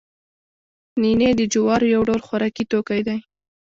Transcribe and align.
نینې 1.01 1.29
د 1.39 1.41
جوارو 1.53 1.91
یو 1.95 2.01
ډول 2.09 2.21
خوراکي 2.27 2.63
توکی 2.71 3.01
دی 3.07 3.17